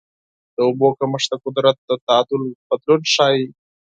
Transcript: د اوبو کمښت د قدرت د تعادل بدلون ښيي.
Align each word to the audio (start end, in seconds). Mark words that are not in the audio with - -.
د 0.55 0.57
اوبو 0.67 0.87
کمښت 0.99 1.27
د 1.31 1.33
قدرت 1.43 1.77
د 1.89 1.91
تعادل 2.05 2.41
بدلون 2.67 3.01
ښيي. 3.13 3.43